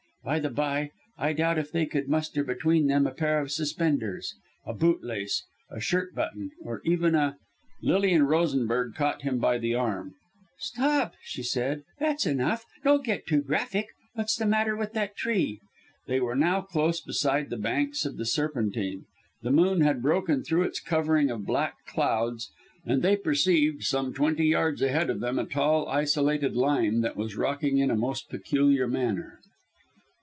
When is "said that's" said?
11.41-12.27